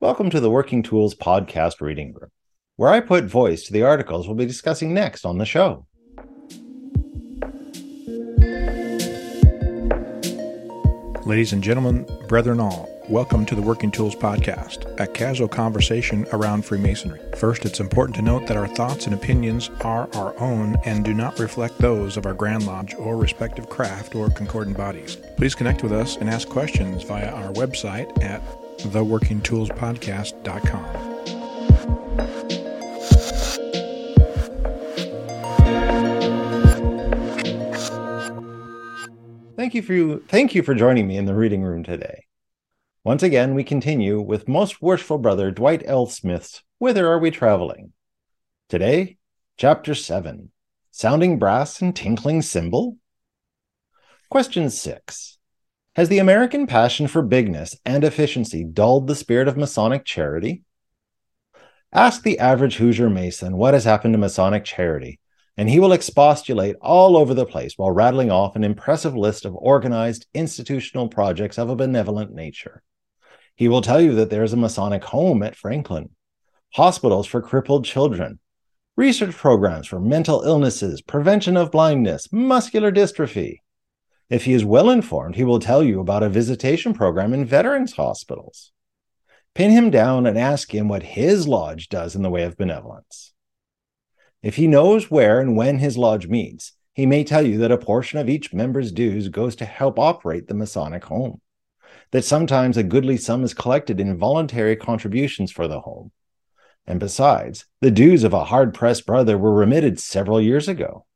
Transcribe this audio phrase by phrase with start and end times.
[0.00, 2.30] Welcome to the Working Tools Podcast Reading Room,
[2.76, 5.88] where I put voice to the articles we'll be discussing next on the show.
[11.26, 16.64] Ladies and gentlemen, brethren all, welcome to the Working Tools Podcast, a casual conversation around
[16.64, 17.20] Freemasonry.
[17.36, 21.12] First, it's important to note that our thoughts and opinions are our own and do
[21.12, 25.16] not reflect those of our Grand Lodge or respective craft or concordant bodies.
[25.36, 28.40] Please connect with us and ask questions via our website at
[28.78, 31.08] theworkingtoolspodcast.com.
[39.56, 42.24] Thank you for you, thank you for joining me in the reading room today.
[43.04, 46.06] Once again, we continue with most worshipful brother Dwight L.
[46.06, 47.92] Smith's Whither Are We Traveling?
[48.68, 49.18] Today,
[49.56, 50.50] chapter 7
[50.90, 52.96] Sounding Brass and Tinkling Cymbal?
[54.30, 55.37] Question 6
[55.98, 60.62] Has the American passion for bigness and efficiency dulled the spirit of Masonic charity?
[61.92, 65.18] Ask the average Hoosier Mason what has happened to Masonic charity
[65.56, 69.56] and he will expostulate all over the place while rattling off an impressive list of
[69.56, 72.84] organized institutional projects of a benevolent nature.
[73.56, 76.10] He will tell you that there is a Masonic home at Franklin,
[76.74, 78.38] hospitals for crippled children,
[78.94, 83.56] research programs for mental illnesses, prevention of blindness, muscular dystrophy.
[84.30, 87.94] If he is well informed, he will tell you about a visitation program in veterans
[87.94, 88.72] hospitals.
[89.54, 93.32] Pin him down and ask him what his lodge does in the way of benevolence.
[94.42, 97.78] If he knows where and when his lodge meets, he may tell you that a
[97.78, 101.40] portion of each member's dues goes to help operate the Masonic home,
[102.12, 106.12] that sometimes a goodly sum is collected in voluntary contributions for the home.
[106.86, 111.06] And besides, the dues of a hard pressed brother were remitted several years ago.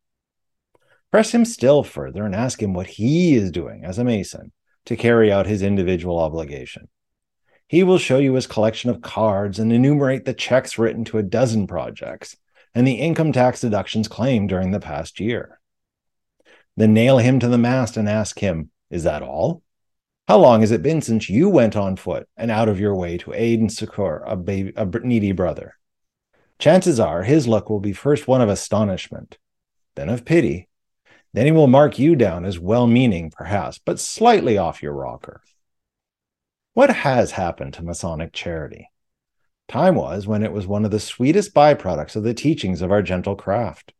[1.12, 4.50] Press him still further and ask him what he is doing as a Mason
[4.86, 6.88] to carry out his individual obligation.
[7.68, 11.22] He will show you his collection of cards and enumerate the checks written to a
[11.22, 12.36] dozen projects
[12.74, 15.60] and the income tax deductions claimed during the past year.
[16.76, 19.62] Then nail him to the mast and ask him, Is that all?
[20.28, 23.18] How long has it been since you went on foot and out of your way
[23.18, 25.76] to aid and succor a, baby, a needy brother?
[26.58, 29.36] Chances are his look will be first one of astonishment,
[29.94, 30.68] then of pity.
[31.34, 35.40] Then he will mark you down as well meaning, perhaps, but slightly off your rocker.
[36.74, 38.90] What has happened to Masonic charity?
[39.68, 43.02] Time was when it was one of the sweetest byproducts of the teachings of our
[43.02, 43.94] gentle craft.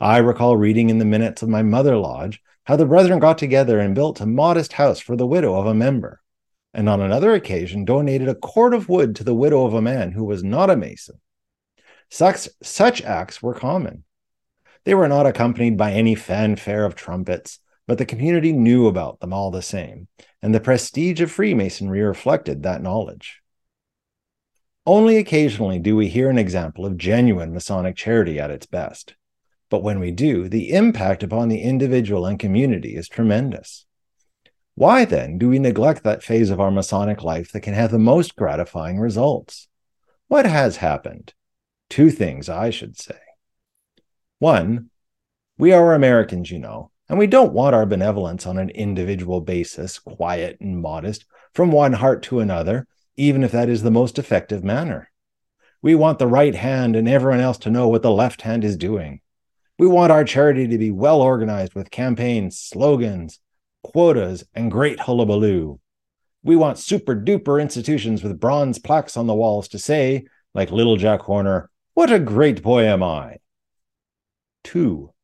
[0.00, 3.80] I recall reading in the minutes of my mother lodge how the brethren got together
[3.80, 6.20] and built a modest house for the widow of a member,
[6.72, 10.12] and on another occasion donated a cord of wood to the widow of a man
[10.12, 11.20] who was not a mason.
[12.10, 14.04] Such, such acts were common.
[14.84, 19.32] They were not accompanied by any fanfare of trumpets, but the community knew about them
[19.32, 20.08] all the same,
[20.42, 23.40] and the prestige of Freemasonry reflected that knowledge.
[24.86, 29.14] Only occasionally do we hear an example of genuine Masonic charity at its best.
[29.70, 33.84] But when we do, the impact upon the individual and community is tremendous.
[34.74, 37.98] Why then do we neglect that phase of our Masonic life that can have the
[37.98, 39.68] most gratifying results?
[40.28, 41.34] What has happened?
[41.90, 43.18] Two things, I should say.
[44.40, 44.90] One,
[45.58, 49.98] we are Americans, you know, and we don't want our benevolence on an individual basis,
[49.98, 54.62] quiet and modest, from one heart to another, even if that is the most effective
[54.62, 55.10] manner.
[55.82, 58.76] We want the right hand and everyone else to know what the left hand is
[58.76, 59.22] doing.
[59.76, 63.40] We want our charity to be well organized with campaigns, slogans,
[63.82, 65.80] quotas, and great hullabaloo.
[66.44, 70.96] We want super duper institutions with bronze plaques on the walls to say, like little
[70.96, 73.38] Jack Horner, What a great boy am I!
[74.68, 75.14] Two,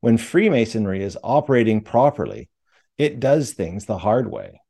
[0.00, 2.48] when Freemasonry is operating properly,
[2.96, 4.62] it does things the hard way.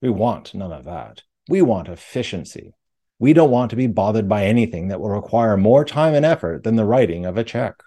[0.00, 1.24] We want none of that.
[1.48, 2.72] We want efficiency.
[3.18, 6.62] We don't want to be bothered by anything that will require more time and effort
[6.62, 7.82] than the writing of a check.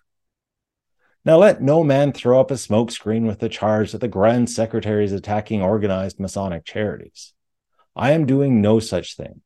[1.24, 5.06] Now, let no man throw up a smokescreen with the charge that the Grand Secretary
[5.06, 7.32] is attacking organized Masonic charities.
[7.96, 9.42] I am doing no such thing.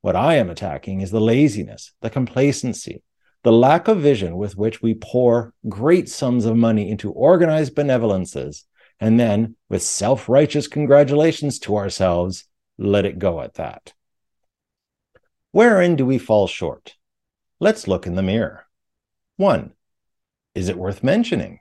[0.00, 3.04] What I am attacking is the laziness, the complacency,
[3.42, 8.64] the lack of vision with which we pour great sums of money into organized benevolences,
[9.00, 12.44] and then, with self righteous congratulations to ourselves,
[12.78, 13.92] let it go at that.
[15.50, 16.94] Wherein do we fall short?
[17.58, 18.66] Let's look in the mirror.
[19.36, 19.72] 1.
[20.54, 21.58] Is it worth mentioning?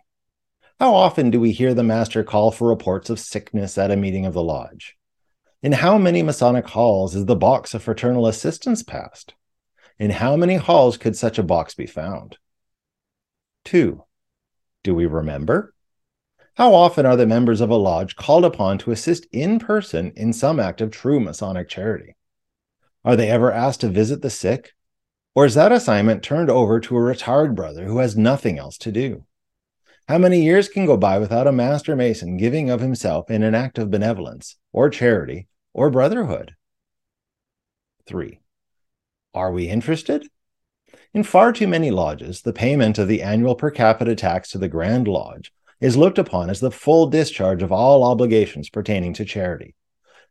[0.80, 4.25] How often do we hear the master call for reports of sickness at a meeting
[4.25, 4.98] of the lodge?
[5.62, 9.36] In how many Masonic halls is the box of fraternal assistance passed?
[10.01, 12.39] In how many halls could such a box be found?
[13.65, 14.03] 2.
[14.81, 15.75] Do we remember?
[16.56, 20.33] How often are the members of a lodge called upon to assist in person in
[20.33, 22.15] some act of true Masonic charity?
[23.06, 24.74] Are they ever asked to visit the sick?
[25.36, 28.92] Or is that assignment turned over to a retired brother who has nothing else to
[28.92, 29.27] do?
[30.07, 33.54] How many years can go by without a master mason giving of himself in an
[33.54, 36.56] act of benevolence, or charity, or brotherhood?
[38.07, 38.40] 3.
[39.33, 40.28] Are we interested?
[41.13, 44.68] In far too many lodges, the payment of the annual per capita tax to the
[44.68, 49.75] Grand Lodge is looked upon as the full discharge of all obligations pertaining to charity,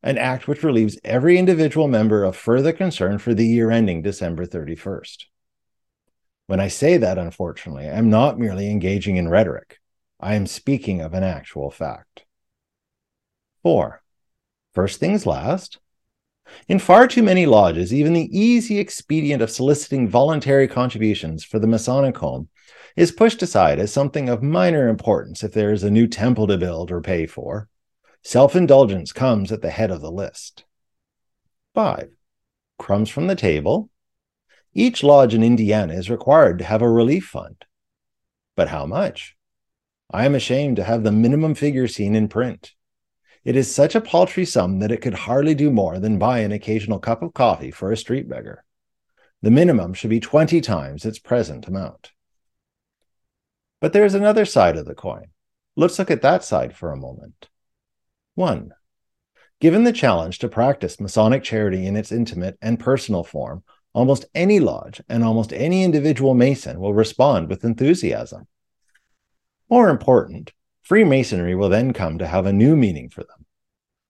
[0.02, 4.47] an act which relieves every individual member of further concern for the year ending December
[4.47, 5.25] 31st.
[6.47, 9.79] When I say that, unfortunately, I'm not merely engaging in rhetoric.
[10.19, 12.25] I am speaking of an actual fact.
[13.62, 14.02] 4.
[14.75, 15.79] First things last,
[16.69, 21.67] in far too many lodges, even the easy expedient of soliciting voluntary contributions for the
[21.67, 22.49] Masonic home
[22.97, 26.58] is pushed aside as something of minor importance if there is a new temple to
[26.58, 27.69] build or pay for.
[28.23, 30.64] Self indulgence comes at the head of the list.
[31.75, 32.11] 5.
[32.79, 33.91] Crumbs from the table.
[34.75, 37.64] Each lodge in Indiana is required to have a relief fund.
[38.56, 39.37] But how much?
[40.12, 42.75] I am ashamed to have the minimum figure seen in print.
[43.44, 46.52] It is such a paltry sum that it could hardly do more than buy an
[46.52, 48.64] occasional cup of coffee for a street beggar.
[49.40, 52.12] The minimum should be 20 times its present amount.
[53.81, 55.28] But there is another side of the coin.
[55.75, 57.48] Let's look at that side for a moment.
[58.34, 58.72] 1.
[59.60, 63.62] Given the challenge to practice Masonic charity in its intimate and personal form,
[63.94, 68.46] almost any lodge and almost any individual Mason will respond with enthusiasm.
[69.70, 70.52] More important,
[70.90, 73.46] Freemasonry will then come to have a new meaning for them.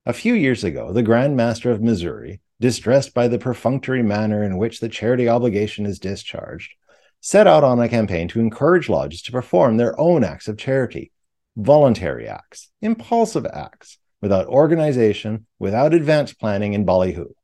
[0.07, 4.57] A few years ago, the Grand Master of Missouri, distressed by the perfunctory manner in
[4.57, 6.73] which the charity obligation is discharged,
[7.21, 11.13] set out on a campaign to encourage lodges to perform their own acts of charity,
[11.55, 17.35] voluntary acts, impulsive acts, without organization, without advanced planning and ballyhoo.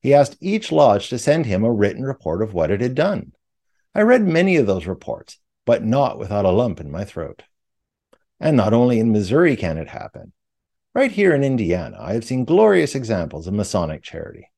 [0.00, 3.32] He asked each lodge to send him a written report of what it had done.
[3.94, 7.42] I read many of those reports, but not without a lump in my throat.
[8.38, 10.32] And not only in Missouri can it happen.
[10.94, 14.50] Right here in Indiana, I have seen glorious examples of Masonic charity.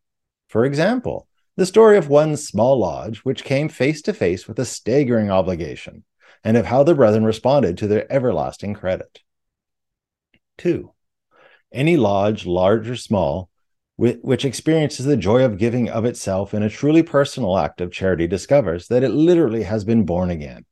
[0.48, 1.26] For example,
[1.56, 6.04] the story of one small lodge which came face to face with a staggering obligation,
[6.44, 9.20] and of how the brethren responded to their everlasting credit.
[10.58, 10.92] 2.
[11.72, 13.50] Any lodge, large or small,
[13.96, 18.28] which experiences the joy of giving of itself in a truly personal act of charity
[18.28, 20.64] discovers that it literally has been born again.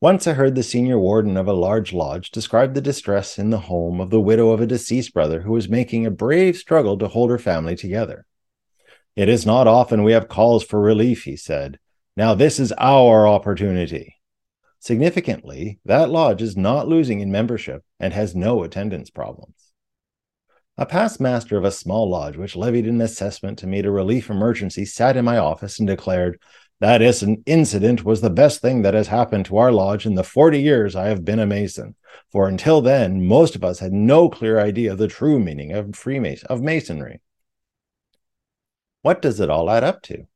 [0.00, 3.60] Once I heard the senior warden of a large lodge describe the distress in the
[3.60, 7.08] home of the widow of a deceased brother who was making a brave struggle to
[7.08, 8.26] hold her family together.
[9.16, 11.78] It is not often we have calls for relief, he said.
[12.14, 14.16] Now this is our opportunity.
[14.80, 19.54] Significantly, that lodge is not losing in membership and has no attendance problems.
[20.76, 24.28] A past master of a small lodge which levied an assessment to meet a relief
[24.28, 26.38] emergency sat in my office and declared,
[26.78, 27.00] That
[27.46, 30.94] incident was the best thing that has happened to our lodge in the 40 years
[30.94, 31.94] I have been a Mason.
[32.30, 35.96] For until then, most of us had no clear idea of the true meaning of
[35.96, 37.20] Freemason of Masonry.
[39.00, 40.26] What does it all add up to?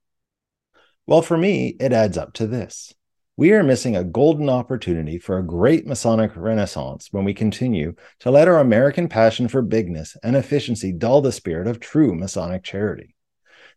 [1.07, 2.95] Well, for me, it adds up to this.
[3.37, 8.31] We are missing a golden opportunity for a great Masonic renaissance when we continue to
[8.31, 13.15] let our American passion for bigness and efficiency dull the spirit of true Masonic charity.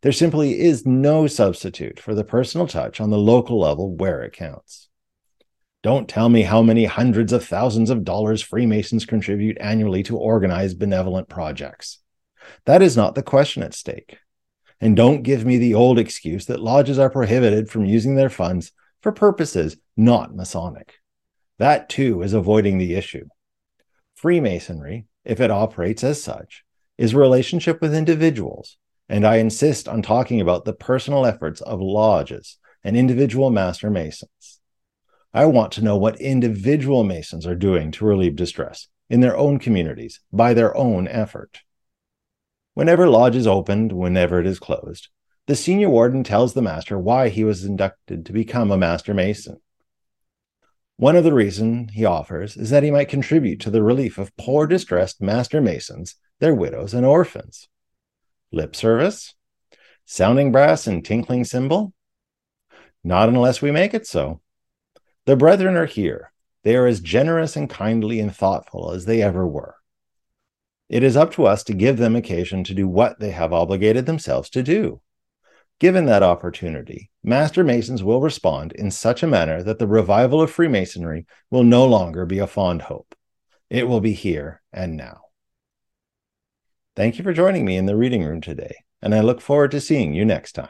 [0.03, 4.33] There simply is no substitute for the personal touch on the local level where it
[4.33, 4.89] counts.
[5.81, 10.73] Don't tell me how many hundreds of thousands of dollars Freemasons contribute annually to organize
[10.73, 11.99] benevolent projects.
[12.65, 14.17] That is not the question at stake.
[14.81, 18.73] And don't give me the old excuse that lodges are prohibited from using their funds
[18.99, 20.95] for purposes not Masonic.
[21.59, 23.27] That too is avoiding the issue.
[24.15, 26.65] Freemasonry, if it operates as such,
[26.97, 28.77] is a relationship with individuals,
[29.13, 34.59] and I insist on talking about the personal efforts of lodges and individual master masons.
[35.31, 39.59] I want to know what individual masons are doing to relieve distress in their own
[39.59, 41.61] communities by their own effort.
[42.73, 45.09] Whenever lodge is opened, whenever it is closed,
[45.45, 49.57] the senior warden tells the master why he was inducted to become a master mason.
[50.97, 54.35] One of the reasons he offers is that he might contribute to the relief of
[54.37, 57.67] poor distressed master masons, their widows, and orphans.
[58.53, 59.33] Lip service?
[60.05, 61.91] Sounding brass and tinkling cymbal?
[63.03, 64.41] Not unless we make it so.
[65.25, 66.31] The brethren are here.
[66.63, 69.75] They are as generous and kindly and thoughtful as they ever were.
[70.87, 74.05] It is up to us to give them occasion to do what they have obligated
[74.05, 75.01] themselves to do.
[75.79, 80.51] Given that opportunity, Master Masons will respond in such a manner that the revival of
[80.51, 83.15] Freemasonry will no longer be a fond hope.
[83.69, 85.22] It will be here and now.
[86.95, 88.75] Thank you for joining me in the reading room today.
[89.01, 90.69] and I look forward to seeing you next time.